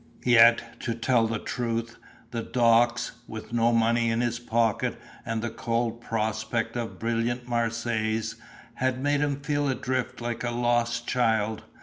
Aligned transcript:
Yet, 0.25 0.79
to 0.81 0.95
tell 0.95 1.27
the 1.27 1.37
truth, 1.37 1.97
the 2.31 2.41
docks, 2.41 3.11
with 3.27 3.53
no 3.53 3.71
money 3.71 4.09
in 4.09 4.19
his 4.21 4.39
pocket 4.39 4.99
and 5.27 5.43
the 5.43 5.51
cold 5.51 6.01
prospect 6.01 6.75
of 6.75 6.97
brilliant 6.97 7.47
Marseilles, 7.47 8.33
had 8.73 8.99
made 8.99 9.19
him 9.19 9.41
feel 9.41 9.67
adrift 9.69 10.19
like 10.19 10.43
a 10.43 10.49
lost 10.49 11.05
child. 11.05 11.65